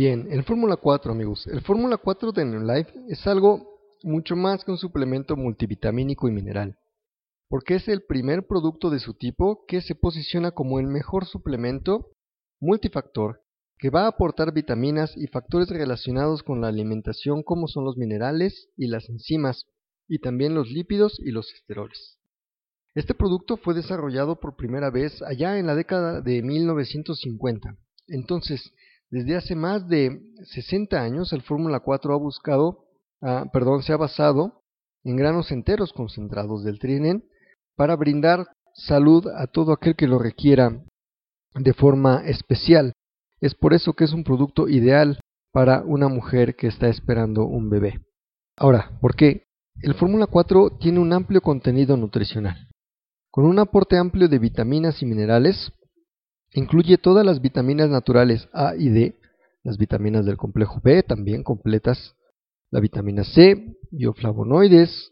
Bien, 0.00 0.28
el 0.30 0.44
Fórmula 0.44 0.76
4, 0.76 1.10
amigos. 1.10 1.48
El 1.48 1.60
Fórmula 1.60 1.96
4 1.96 2.30
de 2.30 2.44
Life 2.44 2.92
es 3.08 3.26
algo 3.26 3.80
mucho 4.04 4.36
más 4.36 4.64
que 4.64 4.70
un 4.70 4.78
suplemento 4.78 5.34
multivitamínico 5.34 6.28
y 6.28 6.30
mineral, 6.30 6.78
porque 7.48 7.74
es 7.74 7.88
el 7.88 8.04
primer 8.04 8.46
producto 8.46 8.90
de 8.90 9.00
su 9.00 9.14
tipo 9.14 9.64
que 9.66 9.80
se 9.80 9.96
posiciona 9.96 10.52
como 10.52 10.78
el 10.78 10.86
mejor 10.86 11.26
suplemento 11.26 12.12
multifactor 12.60 13.42
que 13.76 13.90
va 13.90 14.04
a 14.04 14.10
aportar 14.10 14.54
vitaminas 14.54 15.16
y 15.16 15.26
factores 15.26 15.68
relacionados 15.68 16.44
con 16.44 16.60
la 16.60 16.68
alimentación 16.68 17.42
como 17.42 17.66
son 17.66 17.84
los 17.84 17.96
minerales 17.96 18.68
y 18.76 18.86
las 18.86 19.08
enzimas, 19.08 19.66
y 20.06 20.20
también 20.20 20.54
los 20.54 20.70
lípidos 20.70 21.18
y 21.18 21.32
los 21.32 21.52
esteroles. 21.54 22.20
Este 22.94 23.14
producto 23.14 23.56
fue 23.56 23.74
desarrollado 23.74 24.38
por 24.38 24.54
primera 24.54 24.90
vez 24.90 25.20
allá 25.22 25.58
en 25.58 25.66
la 25.66 25.74
década 25.74 26.20
de 26.20 26.40
1950. 26.40 27.76
Entonces, 28.06 28.72
desde 29.10 29.36
hace 29.36 29.54
más 29.54 29.88
de 29.88 30.20
60 30.44 31.00
años 31.00 31.32
el 31.32 31.42
Fórmula 31.42 31.80
4 31.80 32.14
ha 32.14 32.18
buscado, 32.18 32.84
ah, 33.22 33.46
perdón, 33.52 33.82
se 33.82 33.92
ha 33.92 33.96
basado 33.96 34.62
en 35.04 35.16
granos 35.16 35.50
enteros 35.50 35.92
concentrados 35.92 36.64
del 36.64 36.78
trienen 36.78 37.24
para 37.76 37.96
brindar 37.96 38.46
salud 38.74 39.26
a 39.28 39.46
todo 39.46 39.72
aquel 39.72 39.96
que 39.96 40.06
lo 40.06 40.18
requiera 40.18 40.84
de 41.54 41.72
forma 41.72 42.22
especial. 42.26 42.92
Es 43.40 43.54
por 43.54 43.72
eso 43.72 43.94
que 43.94 44.04
es 44.04 44.12
un 44.12 44.24
producto 44.24 44.68
ideal 44.68 45.20
para 45.52 45.82
una 45.82 46.08
mujer 46.08 46.56
que 46.56 46.66
está 46.66 46.88
esperando 46.88 47.44
un 47.44 47.70
bebé. 47.70 48.00
Ahora, 48.56 48.98
¿por 49.00 49.14
qué? 49.14 49.44
El 49.80 49.94
Fórmula 49.94 50.26
4 50.26 50.78
tiene 50.80 50.98
un 50.98 51.12
amplio 51.12 51.40
contenido 51.40 51.96
nutricional. 51.96 52.68
Con 53.30 53.46
un 53.46 53.58
aporte 53.58 53.96
amplio 53.96 54.28
de 54.28 54.38
vitaminas 54.38 55.00
y 55.02 55.06
minerales, 55.06 55.72
Incluye 56.52 56.98
todas 56.98 57.24
las 57.24 57.40
vitaminas 57.40 57.90
naturales 57.90 58.48
A 58.52 58.74
y 58.76 58.88
D, 58.88 59.18
las 59.62 59.76
vitaminas 59.76 60.24
del 60.24 60.36
complejo 60.36 60.80
B 60.82 61.02
también 61.02 61.42
completas, 61.42 62.16
la 62.70 62.80
vitamina 62.80 63.24
C, 63.24 63.76
bioflavonoides, 63.90 65.10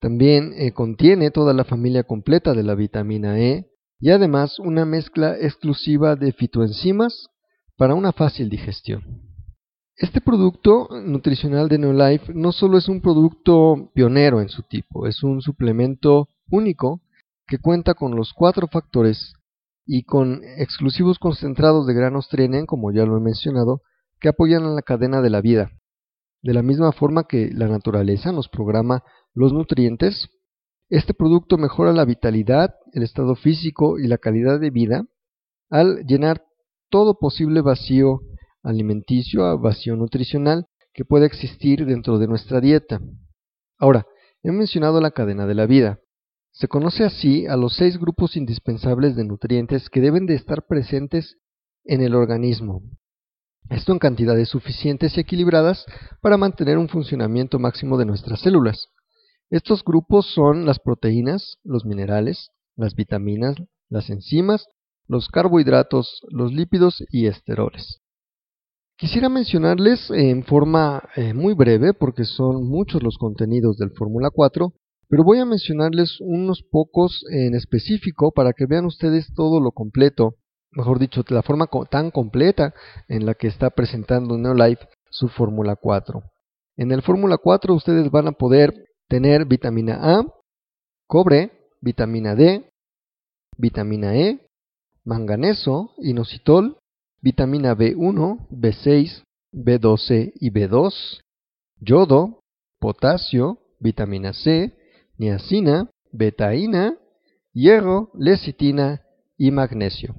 también 0.00 0.52
eh, 0.56 0.72
contiene 0.72 1.30
toda 1.30 1.54
la 1.54 1.64
familia 1.64 2.02
completa 2.02 2.54
de 2.54 2.64
la 2.64 2.74
vitamina 2.74 3.38
E 3.38 3.66
y 4.00 4.10
además 4.10 4.58
una 4.58 4.84
mezcla 4.84 5.36
exclusiva 5.38 6.16
de 6.16 6.32
fitoenzimas 6.32 7.28
para 7.76 7.94
una 7.94 8.12
fácil 8.12 8.48
digestión. 8.48 9.04
Este 9.94 10.20
producto 10.20 10.88
nutricional 11.04 11.68
de 11.68 11.78
Neolife 11.78 12.34
no 12.34 12.50
solo 12.50 12.78
es 12.78 12.88
un 12.88 13.00
producto 13.00 13.92
pionero 13.94 14.40
en 14.40 14.48
su 14.48 14.62
tipo, 14.64 15.06
es 15.06 15.22
un 15.22 15.40
suplemento 15.40 16.28
único 16.50 17.00
que 17.46 17.58
cuenta 17.58 17.94
con 17.94 18.16
los 18.16 18.32
cuatro 18.32 18.66
factores 18.66 19.34
y 19.86 20.04
con 20.04 20.42
exclusivos 20.58 21.18
concentrados 21.18 21.86
de 21.86 21.94
granos 21.94 22.28
trienen, 22.28 22.66
como 22.66 22.92
ya 22.92 23.04
lo 23.04 23.16
he 23.16 23.20
mencionado, 23.20 23.82
que 24.20 24.28
apoyan 24.28 24.64
a 24.64 24.70
la 24.70 24.82
cadena 24.82 25.20
de 25.20 25.30
la 25.30 25.40
vida. 25.40 25.70
De 26.42 26.54
la 26.54 26.62
misma 26.62 26.92
forma 26.92 27.24
que 27.24 27.50
la 27.52 27.68
naturaleza 27.68 28.32
nos 28.32 28.48
programa 28.48 29.02
los 29.34 29.52
nutrientes, 29.52 30.28
este 30.88 31.14
producto 31.14 31.56
mejora 31.56 31.92
la 31.92 32.04
vitalidad, 32.04 32.74
el 32.92 33.02
estado 33.02 33.34
físico 33.34 33.98
y 33.98 34.08
la 34.08 34.18
calidad 34.18 34.60
de 34.60 34.70
vida 34.70 35.04
al 35.70 36.04
llenar 36.04 36.44
todo 36.90 37.18
posible 37.18 37.62
vacío 37.62 38.20
alimenticio, 38.62 39.58
vacío 39.58 39.96
nutricional 39.96 40.66
que 40.92 41.04
pueda 41.04 41.24
existir 41.24 41.86
dentro 41.86 42.18
de 42.18 42.28
nuestra 42.28 42.60
dieta. 42.60 43.00
Ahora, 43.78 44.06
he 44.42 44.52
mencionado 44.52 45.00
la 45.00 45.12
cadena 45.12 45.46
de 45.46 45.54
la 45.54 45.66
vida. 45.66 45.98
Se 46.52 46.68
conoce 46.68 47.04
así 47.04 47.46
a 47.46 47.56
los 47.56 47.74
seis 47.76 47.98
grupos 47.98 48.36
indispensables 48.36 49.16
de 49.16 49.24
nutrientes 49.24 49.88
que 49.88 50.02
deben 50.02 50.26
de 50.26 50.34
estar 50.34 50.66
presentes 50.66 51.38
en 51.84 52.02
el 52.02 52.14
organismo. 52.14 52.82
Esto 53.70 53.92
en 53.92 53.98
cantidades 53.98 54.50
suficientes 54.50 55.16
y 55.16 55.20
equilibradas 55.20 55.86
para 56.20 56.36
mantener 56.36 56.76
un 56.76 56.90
funcionamiento 56.90 57.58
máximo 57.58 57.96
de 57.96 58.04
nuestras 58.04 58.40
células. 58.40 58.88
Estos 59.48 59.82
grupos 59.82 60.26
son 60.26 60.66
las 60.66 60.78
proteínas, 60.78 61.56
los 61.64 61.86
minerales, 61.86 62.50
las 62.76 62.94
vitaminas, 62.94 63.56
las 63.88 64.10
enzimas, 64.10 64.66
los 65.08 65.28
carbohidratos, 65.28 66.20
los 66.28 66.52
lípidos 66.52 67.02
y 67.10 67.26
esteroles. 67.26 68.00
Quisiera 68.96 69.30
mencionarles 69.30 70.10
en 70.10 70.44
forma 70.44 71.08
eh, 71.16 71.32
muy 71.32 71.54
breve, 71.54 71.94
porque 71.94 72.24
son 72.24 72.68
muchos 72.68 73.02
los 73.02 73.16
contenidos 73.16 73.78
del 73.78 73.90
Fórmula 73.92 74.30
4, 74.30 74.74
pero 75.12 75.24
voy 75.24 75.40
a 75.40 75.44
mencionarles 75.44 76.22
unos 76.22 76.62
pocos 76.62 77.22
en 77.30 77.54
específico 77.54 78.32
para 78.32 78.54
que 78.54 78.64
vean 78.64 78.86
ustedes 78.86 79.30
todo 79.34 79.60
lo 79.60 79.72
completo, 79.72 80.36
mejor 80.70 80.98
dicho, 80.98 81.22
la 81.28 81.42
forma 81.42 81.68
tan 81.90 82.10
completa 82.10 82.72
en 83.08 83.26
la 83.26 83.34
que 83.34 83.46
está 83.46 83.68
presentando 83.68 84.38
Neolife 84.38 84.88
su 85.10 85.28
Fórmula 85.28 85.76
4. 85.76 86.22
En 86.78 86.92
el 86.92 87.02
Fórmula 87.02 87.36
4 87.36 87.74
ustedes 87.74 88.10
van 88.10 88.28
a 88.28 88.32
poder 88.32 88.86
tener 89.06 89.44
vitamina 89.44 89.98
A, 90.00 90.24
cobre, 91.06 91.52
vitamina 91.82 92.34
D, 92.34 92.70
vitamina 93.58 94.16
E, 94.16 94.40
manganeso, 95.04 95.92
inositol, 95.98 96.78
vitamina 97.20 97.76
B1, 97.76 98.48
B6, 98.48 99.24
B12 99.52 100.32
y 100.36 100.50
B2, 100.50 101.20
yodo, 101.82 102.40
potasio, 102.80 103.58
vitamina 103.78 104.32
C, 104.32 104.78
niacina, 105.22 105.88
betaína, 106.10 106.96
hierro, 107.52 108.10
lecitina 108.14 109.02
y 109.38 109.52
magnesio. 109.52 110.14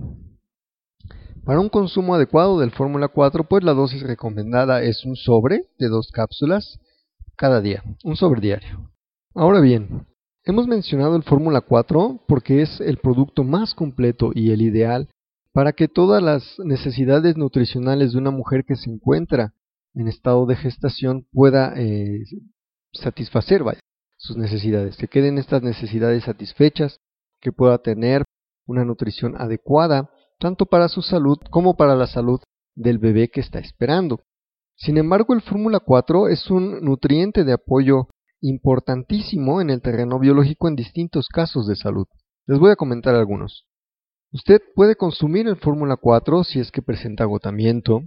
Para 1.44 1.60
un 1.60 1.68
consumo 1.68 2.16
adecuado 2.16 2.58
del 2.60 2.72
Fórmula 2.72 3.10
4, 3.10 3.44
pues 3.50 3.66
la 3.66 3.74
dosis 3.74 4.02
recomendada 4.02 4.82
es 4.82 5.04
un 5.04 5.18
sobre 5.18 5.66
de 5.78 5.90
dos 5.90 6.10
cápsulas 6.14 6.80
cada 7.36 7.60
día, 7.60 7.84
un 8.06 8.16
sobre 8.16 8.40
diario. 8.40 8.92
Ahora 9.36 9.60
bien, 9.60 10.08
hemos 10.46 10.68
mencionado 10.68 11.18
el 11.18 11.24
Fórmula 11.24 11.60
4 11.60 12.22
porque 12.26 12.62
es 12.62 12.80
el 12.80 12.98
producto 12.98 13.44
más 13.44 13.76
completo 13.76 14.32
y 14.34 14.52
el 14.52 14.62
ideal 14.62 15.10
para 15.52 15.74
que 15.74 15.90
todas 15.90 16.24
las 16.24 16.58
necesidades 16.60 17.36
nutricionales 17.36 18.14
de 18.14 18.20
una 18.20 18.32
mujer 18.32 18.64
que 18.66 18.78
se 18.78 18.90
encuentra 18.90 19.54
en 19.96 20.08
estado 20.08 20.46
de 20.46 20.56
gestación 20.56 21.28
pueda 21.34 21.74
eh, 21.76 22.24
satisfacer 22.94 23.64
sus 24.24 24.38
necesidades, 24.38 24.96
que 24.96 25.10
queden 25.10 25.38
estas 25.38 25.62
necesidades 25.62 26.24
satisfechas, 26.24 27.00
que 27.42 27.52
pueda 27.52 27.78
tener 27.80 28.24
una 28.66 28.86
nutrición 28.86 29.36
adecuada, 29.36 30.10
tanto 30.40 30.66
para 30.66 30.88
su 30.88 31.02
salud 31.02 31.38
como 31.52 31.76
para 31.76 31.96
la 31.96 32.08
salud 32.08 32.40
del 32.74 33.00
bebé 33.00 33.28
que 33.28 33.42
está 33.42 33.60
esperando. 33.60 34.22
Sin 34.76 34.98
embargo, 34.98 35.34
el 35.34 35.42
Fórmula 35.42 35.82
4 35.82 36.30
es 36.30 36.50
un 36.50 36.84
nutriente 36.84 37.44
de 37.44 37.54
apoyo 37.54 38.08
importantísimo 38.42 39.62
en 39.62 39.70
el 39.70 39.82
terreno 39.82 40.20
biológico 40.20 40.70
en 40.70 40.76
distintos 40.76 41.28
casos 41.28 41.68
de 41.68 41.76
salud. 41.76 42.08
Les 42.48 42.60
voy 42.60 42.72
a 42.72 42.78
comentar 42.78 43.16
algunos. 43.16 43.66
Usted 44.32 44.62
puede 44.74 44.96
consumir 44.96 45.48
el 45.48 45.58
Fórmula 45.58 45.98
4 45.98 46.46
si 46.46 46.60
es 46.60 46.72
que 46.72 46.82
presenta 46.82 47.26
agotamiento 47.26 48.04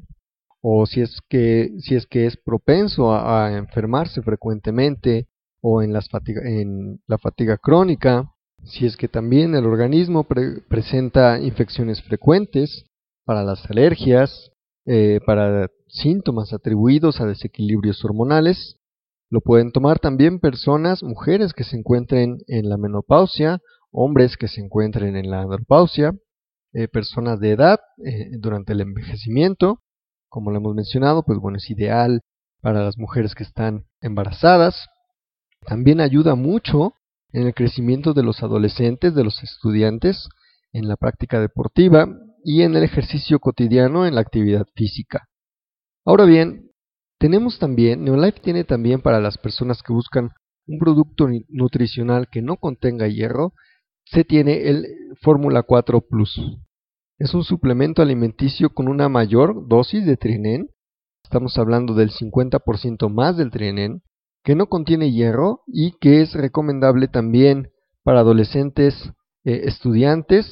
o 0.63 0.87
si 0.87 1.03
es 1.03 1.21
que, 1.29 1.71
si 1.79 1.95
es, 1.95 2.07
que 2.07 2.27
es 2.27 2.39
propenso 2.39 3.15
a, 3.15 3.57
enfermarse 3.57 4.23
frecuentemente 4.23 5.29
o 5.69 5.83
en, 5.83 5.93
las 5.93 6.09
en, 6.45 7.01
la 7.09 7.19
fatiga 7.19 7.59
crónica, 7.59 8.33
si 8.63 8.87
es 8.87 8.97
que 8.97 9.09
también 9.09 9.57
el 9.57 9.67
organismo 9.67 10.25
presenta 10.69 11.41
infecciones 11.41 12.01
frecuentes 12.03 12.87
para 13.25 13.43
las 13.43 13.69
alergias, 13.69 14.53
eh, 14.87 15.19
para 15.27 15.69
síntomas 15.89 16.53
atribuidos 16.53 17.21
a 17.21 17.27
desequilibrios 17.27 18.05
hormonales. 18.05 18.77
Lo 19.29 19.41
pueden 19.41 19.73
tomar 19.73 19.99
también 19.99 20.39
personas, 20.39 21.03
mujeres 21.03 21.53
que 21.53 21.65
se 21.65 21.77
encuentren 21.77 22.39
en 22.47 22.69
la 22.69 22.77
menopausia, 22.77 23.59
hombres 23.91 24.37
que 24.37 24.47
se 24.47 24.61
encuentren 24.61 25.17
en 25.17 25.31
la 25.31 25.41
andropausia, 25.41 26.17
eh, 26.75 26.87
personas 26.87 27.41
de 27.41 27.51
edad 27.51 27.81
eh, 28.05 28.31
durante 28.39 28.73
el 28.73 28.83
envejecimiento. 28.83 29.81
Como 30.29 30.53
lo 30.53 30.59
hemos 30.59 30.77
mencionado, 30.77 31.25
pues 31.25 31.41
bueno, 31.41 31.59
es 31.59 31.69
ideal 31.71 32.21
para 32.61 32.85
las 32.85 32.99
mujeres 32.99 33.35
que 33.35 33.43
están 33.43 33.87
embarazadas. 34.01 34.87
También 35.61 36.01
ayuda 36.01 36.35
mucho 36.35 36.95
en 37.33 37.47
el 37.47 37.55
crecimiento 37.55 38.15
de 38.15 38.23
los 38.23 38.43
adolescentes, 38.43 39.15
de 39.15 39.25
los 39.25 39.43
estudiantes, 39.43 40.29
en 40.73 40.89
la 40.89 40.97
práctica 40.97 41.41
deportiva 41.41 42.09
y 42.45 42.63
en 42.63 42.77
el 42.77 42.85
ejercicio 42.85 43.39
cotidiano 43.41 44.07
en 44.07 44.15
la 44.15 44.21
actividad 44.21 44.67
física. 44.75 45.29
Ahora 46.05 46.25
bien, 46.25 46.71
tenemos 47.19 47.59
también, 47.59 48.05
Neolife 48.05 48.41
tiene 48.41 48.65
también 48.65 49.01
para 49.01 49.21
las 49.21 49.39
personas 49.39 49.83
que 49.83 49.93
buscan 49.93 50.31
un 50.67 50.79
producto 50.79 51.29
nutricional 51.49 52.29
que 52.29 52.43
no 52.43 52.57
contenga 52.57 53.09
hierro, 53.09 53.53
se 54.05 54.25
tiene 54.25 54.69
el 54.69 54.87
Fórmula 55.21 55.63
4 55.63 56.01
Plus. 56.03 56.41
Es 57.19 57.35
un 57.35 57.45
suplemento 57.45 58.03
alimenticio 58.03 58.71
con 58.71 58.89
una 58.89 59.09
mayor 59.09 59.67
dosis 59.69 60.05
de 60.05 60.17
trienen, 60.17 60.69
estamos 61.25 61.57
hablando 61.59 61.95
del 61.95 62.11
50% 62.11 63.09
más 63.09 63.37
del 63.37 63.51
trienen, 63.51 64.03
que 64.47 64.55
no 64.55 64.69
contiene 64.69 65.11
hierro 65.11 65.63
y 65.67 65.99
que 65.99 66.23
es 66.23 66.33
recomendable 66.33 67.09
también 67.09 67.73
para 68.05 68.21
adolescentes, 68.21 68.95
eh, 69.45 69.63
estudiantes, 69.65 70.47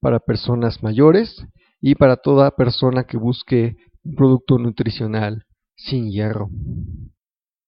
para 0.00 0.18
personas 0.18 0.82
mayores 0.82 1.46
y 1.80 1.94
para 1.94 2.16
toda 2.16 2.56
persona 2.56 3.04
que 3.04 3.16
busque 3.16 3.76
un 4.02 4.16
producto 4.16 4.58
nutricional 4.58 5.44
sin 5.76 6.10
hierro. 6.10 6.50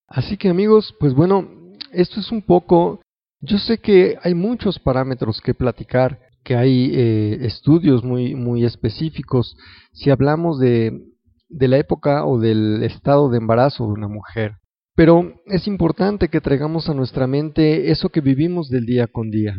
Así 0.05 0.35
que 0.35 0.49
amigos, 0.49 0.93
pues 0.99 1.13
bueno, 1.13 1.47
esto 1.93 2.19
es 2.19 2.29
un 2.29 2.41
poco, 2.41 2.99
yo 3.39 3.57
sé 3.57 3.77
que 3.77 4.17
hay 4.21 4.33
muchos 4.33 4.79
parámetros 4.79 5.39
que 5.39 5.53
platicar, 5.53 6.19
que 6.43 6.57
hay 6.57 6.91
eh, 6.93 7.37
estudios 7.45 8.03
muy, 8.03 8.35
muy 8.35 8.65
específicos. 8.65 9.55
Si 9.93 10.09
hablamos 10.09 10.59
de, 10.59 11.05
de 11.47 11.67
la 11.69 11.77
época 11.77 12.25
o 12.25 12.37
del 12.37 12.83
estado 12.83 13.29
de 13.29 13.37
embarazo 13.37 13.85
de 13.85 13.93
una 13.93 14.09
mujer, 14.09 14.58
pero 14.99 15.31
es 15.45 15.65
importante 15.65 16.27
que 16.27 16.41
traigamos 16.41 16.89
a 16.89 16.93
nuestra 16.93 17.25
mente 17.25 17.89
eso 17.89 18.09
que 18.09 18.19
vivimos 18.19 18.67
del 18.67 18.85
día 18.85 19.07
con 19.07 19.31
día. 19.31 19.57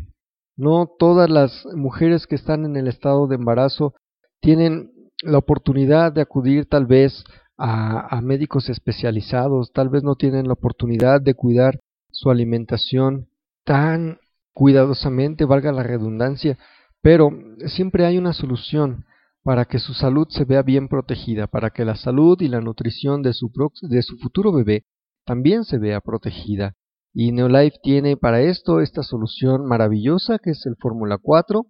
No 0.54 0.86
todas 0.98 1.30
las 1.30 1.64
mujeres 1.74 2.26
que 2.26 2.34
están 2.34 2.66
en 2.66 2.76
el 2.76 2.88
estado 2.88 3.26
de 3.26 3.36
embarazo 3.36 3.94
tienen 4.42 4.92
la 5.22 5.38
oportunidad 5.38 6.12
de 6.12 6.20
acudir 6.20 6.66
tal 6.66 6.84
vez 6.84 7.24
a, 7.56 8.20
médicos 8.20 8.68
especializados, 8.68 9.72
tal 9.72 9.88
vez 9.88 10.02
no 10.02 10.14
tienen 10.14 10.46
la 10.46 10.52
oportunidad 10.52 11.22
de 11.22 11.32
cuidar 11.32 11.80
su 12.10 12.28
alimentación 12.28 13.30
tan 13.64 14.18
cuidadosamente, 14.52 15.46
valga 15.46 15.72
la 15.72 15.82
redundancia, 15.82 16.58
pero 17.00 17.30
siempre 17.64 18.04
hay 18.04 18.18
una 18.18 18.34
solución 18.34 19.06
para 19.42 19.64
que 19.64 19.78
su 19.78 19.94
salud 19.94 20.28
se 20.28 20.44
vea 20.44 20.60
bien 20.60 20.88
protegida, 20.88 21.46
para 21.46 21.70
que 21.70 21.86
la 21.86 21.96
salud 21.96 22.38
y 22.42 22.48
la 22.48 22.60
nutrición 22.60 23.22
de 23.22 23.32
su, 23.32 23.50
de 23.80 24.02
su 24.02 24.18
futuro 24.18 24.52
bebé 24.52 24.84
también 25.24 25.64
se 25.64 25.78
vea 25.78 26.00
protegida. 26.00 26.74
Y 27.12 27.32
Neolife 27.32 27.78
tiene 27.82 28.16
para 28.16 28.40
esto 28.42 28.80
esta 28.80 29.02
solución 29.02 29.66
maravillosa 29.66 30.38
que 30.38 30.50
es 30.50 30.64
el 30.66 30.76
Fórmula 30.76 31.18
4 31.20 31.66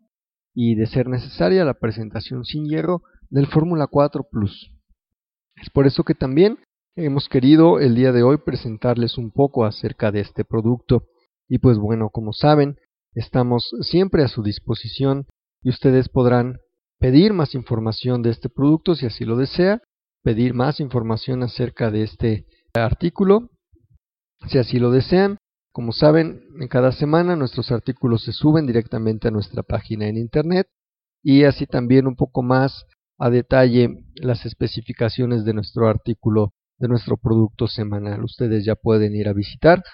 y 0.55 0.75
de 0.75 0.87
ser 0.87 1.09
necesaria 1.09 1.65
la 1.65 1.75
presentación 1.75 2.45
sin 2.45 2.67
hierro 2.67 3.03
del 3.31 3.47
Fórmula 3.47 3.87
4 3.87 4.27
Plus. 4.31 4.73
Es 5.57 5.71
por 5.71 5.87
eso 5.87 6.05
que 6.05 6.15
también 6.15 6.59
hemos 6.97 7.29
querido 7.29 7.79
el 7.79 7.95
día 7.95 8.13
de 8.13 8.23
hoy 8.23 8.39
presentarles 8.39 9.19
un 9.19 9.31
poco 9.31 9.65
acerca 9.65 10.11
de 10.11 10.21
este 10.21 10.45
producto. 10.45 11.05
Y 11.49 11.59
pues 11.59 11.79
bueno, 11.79 12.11
como 12.11 12.33
saben, 12.33 12.77
estamos 13.15 13.71
siempre 13.81 14.23
a 14.25 14.29
su 14.29 14.43
disposición 14.43 15.27
y 15.63 15.71
ustedes 15.71 16.09
podrán 16.09 16.59
pedir 16.99 17.33
más 17.33 17.55
información 17.55 18.23
de 18.23 18.31
este 18.31 18.49
producto 18.49 18.95
si 18.95 19.07
así 19.07 19.25
lo 19.25 19.37
desea, 19.37 19.81
pedir 20.23 20.55
más 20.55 20.81
información 20.81 21.43
acerca 21.43 21.91
de 21.91 22.03
este 22.03 22.47
artículo 22.75 23.51
si 24.49 24.59
así 24.59 24.79
lo 24.79 24.91
desean. 24.91 25.39
Como 25.73 25.93
saben, 25.93 26.43
en 26.61 26.67
cada 26.69 26.93
semana 26.93 27.37
nuestros 27.37 27.71
artículos 27.71 28.25
se 28.25 28.33
suben 28.33 28.67
directamente 28.67 29.29
a 29.29 29.31
nuestra 29.31 29.63
página 29.63 30.09
en 30.09 30.17
Internet 30.17 30.67
y 31.23 31.45
así 31.45 31.67
también 31.67 32.09
un 32.09 32.17
poco 32.17 32.43
más 32.43 32.87
a 33.19 33.31
detalle 33.31 34.05
las 34.17 34.45
especificaciones 34.47 35.45
de 35.45 35.55
nuestro 35.55 35.87
artículo, 35.89 36.55
de 36.79 36.89
nuestro 36.89 37.17
producto 37.17 37.69
semanal. 37.69 38.25
Ustedes 38.25 38.65
ya 38.65 38.75
pueden 38.75 39.15
ir 39.15 39.29
a 39.29 39.33
visitar 39.33 39.85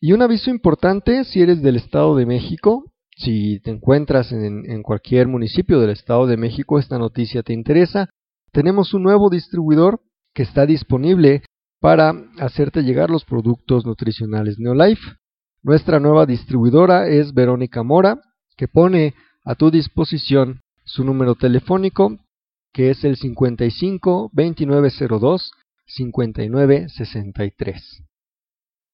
Y 0.00 0.12
un 0.12 0.22
aviso 0.22 0.50
importante, 0.50 1.24
si 1.24 1.40
eres 1.40 1.62
del 1.62 1.76
Estado 1.76 2.16
de 2.16 2.26
México, 2.26 2.92
si 3.16 3.60
te 3.60 3.70
encuentras 3.70 4.30
en, 4.30 4.82
cualquier 4.82 5.26
municipio 5.26 5.80
del 5.80 5.90
Estado 5.90 6.26
de 6.26 6.36
México, 6.36 6.78
esta 6.78 6.98
noticia 6.98 7.42
te 7.42 7.54
interesa, 7.54 8.10
tenemos 8.52 8.92
un 8.92 9.02
nuevo 9.02 9.30
distribuidor 9.30 10.00
que 10.34 10.42
está 10.42 10.66
disponible 10.66 11.42
para 11.80 12.12
hacerte 12.38 12.82
llegar 12.82 13.10
los 13.10 13.24
productos 13.24 13.86
nutricionales 13.86 14.58
Neolife. 14.58 15.16
Nuestra 15.62 15.98
nueva 15.98 16.26
distribuidora 16.26 17.08
es 17.08 17.32
Verónica 17.32 17.82
Mora, 17.82 18.20
que 18.56 18.68
pone 18.68 19.14
a 19.44 19.54
tu 19.54 19.70
disposición 19.70 20.60
su 20.84 21.04
número 21.04 21.34
telefónico, 21.36 22.18
que 22.72 22.90
es 22.90 23.02
el 23.04 23.16
55 23.16 24.30
2902 24.32 25.52
5963. 25.86 28.04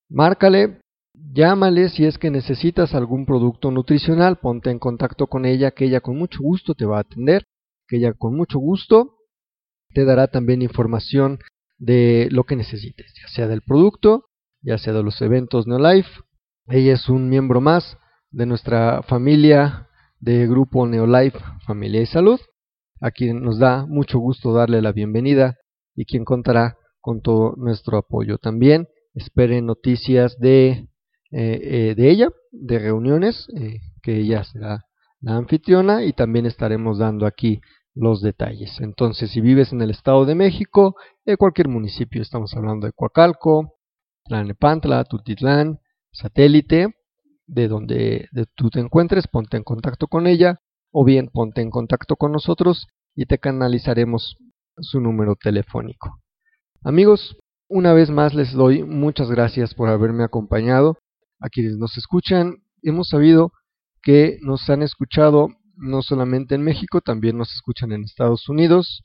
Márcale, 0.09 0.81
llámale 1.15 1.89
si 1.89 2.05
es 2.05 2.19
que 2.19 2.31
necesitas 2.31 2.95
algún 2.95 3.27
producto 3.27 3.71
nutricional, 3.71 4.37
ponte 4.37 4.71
en 4.71 4.79
contacto 4.79 5.27
con 5.27 5.47
ella, 5.47 5.71
que 5.71 5.87
ella 5.87 6.01
con 6.01 6.17
mucho 6.17 6.43
gusto 6.43 6.75
te 6.75 6.85
va 6.85 6.99
a 6.99 7.01
atender, 7.01 7.45
que 7.89 7.97
ella 7.97 8.13
con 8.13 8.37
mucho 8.37 8.59
gusto 8.59 9.17
te 9.95 10.05
dará 10.05 10.29
también 10.29 10.63
información 10.63 11.39
de 11.79 12.29
lo 12.31 12.45
que 12.45 12.57
necesites, 12.57 13.13
ya 13.21 13.29
sea 13.29 13.49
del 13.49 13.63
producto, 13.63 14.27
ya 14.61 14.79
sea 14.79 14.93
de 14.93 15.03
los 15.03 15.21
eventos 15.21 15.67
Neolife. 15.67 16.21
Ella 16.69 16.95
es 16.95 17.09
un 17.09 17.29
miembro 17.29 17.61
más 17.61 17.99
de 18.31 18.47
nuestra 18.47 19.03
familia 19.03 19.89
de 20.21 20.47
Grupo 20.47 20.87
Neolife 20.87 21.39
Familia 21.67 22.01
y 22.01 22.07
Salud, 22.07 22.41
a 23.01 23.11
quien 23.11 23.43
nos 23.43 23.59
da 23.59 23.85
mucho 23.87 24.19
gusto 24.19 24.53
darle 24.53 24.81
la 24.81 24.93
bienvenida 24.93 25.57
y 25.97 26.05
quien 26.05 26.25
contará 26.25 26.77
con 27.03 27.21
todo 27.21 27.55
nuestro 27.57 27.99
apoyo. 27.99 28.39
También 28.39 28.89
esperen 29.13 29.67
noticias 29.67 30.39
de, 30.39 30.69
eh, 30.71 30.89
eh, 31.33 31.95
de 31.95 32.11
ella, 32.11 32.29
de 32.51 32.79
reuniones, 32.79 33.49
eh, 33.57 33.81
que 34.03 34.17
ella 34.17 34.45
será 34.45 34.87
la 35.21 35.37
anfitriona 35.37 36.05
y 36.05 36.15
también 36.15 36.47
estaremos 36.47 36.99
dando 36.99 37.27
aquí 37.27 37.61
los 37.95 38.23
detalles. 38.23 38.81
Entonces, 38.81 39.31
si 39.31 39.41
vives 39.41 39.73
en 39.73 39.83
el 39.83 39.91
Estado 39.91 40.25
de 40.25 40.35
México, 40.35 40.97
en 41.27 41.37
cualquier 41.37 41.69
municipio, 41.69 42.23
estamos 42.23 42.55
hablando 42.55 42.87
de 42.87 42.93
Coacalco, 42.93 43.75
Tlanepantla, 44.25 45.05
Tutitlán, 45.05 45.81
Satélite, 46.13 46.95
de 47.47 47.69
donde 47.69 48.29
tú 48.55 48.71
te 48.71 48.81
encuentres, 48.81 49.27
ponte 49.29 49.57
en 49.57 49.65
contacto 49.65 50.07
con 50.07 50.27
ella 50.27 50.61
o 50.91 51.05
bien 51.05 51.29
ponte 51.29 51.61
en 51.61 51.71
contacto 51.71 52.17
con 52.17 52.33
nosotros 52.33 52.87
y 53.15 53.27
te 53.27 53.39
canalizaremos 53.39 54.37
su 54.79 55.01
número 55.01 55.37
telefónico. 55.37 56.22
Amigos, 56.85 57.37
una 57.69 57.93
vez 57.93 58.11
más 58.11 58.35
les 58.35 58.53
doy 58.53 58.83
muchas 58.83 59.31
gracias 59.31 59.73
por 59.73 59.89
haberme 59.89 60.25
acompañado. 60.25 60.99
A 61.39 61.49
quienes 61.49 61.77
nos 61.77 61.97
escuchan, 61.97 62.57
hemos 62.83 63.09
sabido 63.09 63.53
que 64.03 64.39
nos 64.43 64.69
han 64.69 64.83
escuchado 64.83 65.49
no 65.77 66.03
solamente 66.03 66.57
en 66.57 66.63
México, 66.63 67.01
también 67.01 67.39
nos 67.39 67.53
escuchan 67.53 67.93
en 67.93 68.03
Estados 68.03 68.49
Unidos, 68.49 69.03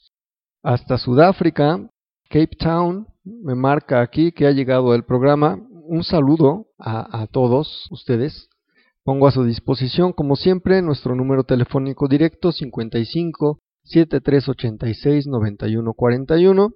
hasta 0.63 0.97
Sudáfrica, 0.97 1.87
Cape 2.29 2.55
Town, 2.59 3.07
me 3.23 3.53
marca 3.53 4.01
aquí 4.01 4.31
que 4.31 4.47
ha 4.47 4.51
llegado 4.51 4.95
el 4.95 5.03
programa. 5.03 5.59
Un 5.69 6.03
saludo 6.03 6.65
a, 6.79 7.27
todos 7.27 7.87
ustedes. 7.91 8.49
Pongo 9.03 9.27
a 9.27 9.31
su 9.31 9.43
disposición, 9.43 10.13
como 10.13 10.35
siempre, 10.35 10.81
nuestro 10.81 11.15
número 11.15 11.43
telefónico 11.43 12.07
directo 12.07 12.51
55 12.51 13.59
7386 13.83 15.27
9141, 15.27 16.71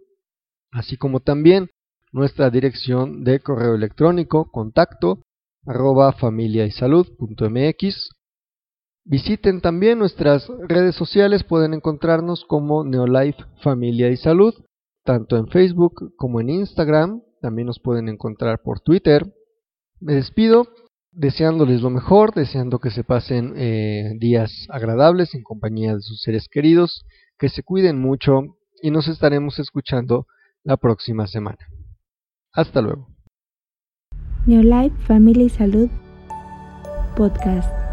así 0.72 0.98
como 0.98 1.20
también 1.20 1.70
nuestra 2.12 2.50
dirección 2.50 3.24
de 3.24 3.40
correo 3.40 3.76
electrónico 3.76 4.50
contacto 4.52 5.20
arroba 5.66 6.12
familiaysalud.mx. 6.14 8.10
Visiten 9.04 9.62
también 9.62 10.00
nuestras 10.00 10.48
redes 10.68 10.96
sociales, 10.96 11.44
pueden 11.44 11.74
encontrarnos 11.74 12.46
como 12.46 12.84
Neolife 12.84 13.44
Familia 13.64 14.10
y 14.10 14.18
Salud, 14.18 14.54
tanto 15.04 15.38
en 15.38 15.48
Facebook 15.48 16.14
como 16.16 16.40
en 16.40 16.50
Instagram, 16.50 17.22
también 17.42 17.68
nos 17.68 17.80
pueden 17.80 18.10
encontrar 18.10 18.62
por 18.64 18.80
Twitter. 18.80 19.26
Me 20.00 20.14
despido 20.14 20.68
deseándoles 21.12 21.82
lo 21.82 21.90
mejor, 21.90 22.34
deseando 22.34 22.80
que 22.80 22.92
se 22.92 23.04
pasen 23.04 23.54
eh, 23.58 24.14
días 24.18 24.68
agradables 24.70 25.34
en 25.34 25.44
compañía 25.44 25.96
de 25.96 26.02
sus 26.02 26.22
seres 26.22 26.48
queridos, 26.50 27.04
que 27.38 27.50
se 27.50 27.64
cuiden 27.64 28.00
mucho 28.00 28.44
y 28.82 28.92
nos 28.92 29.08
estaremos 29.08 29.60
escuchando 29.60 30.28
la 30.64 30.78
próxima 30.78 31.28
semana. 31.28 31.60
Hasta 32.54 32.82
luego. 32.82 33.08
Neolife 34.46 34.98
Family 35.06 35.50
Salud 35.50 35.90
Podcast. 37.16 37.91